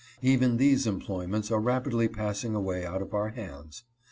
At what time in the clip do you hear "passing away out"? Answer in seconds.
2.07-3.03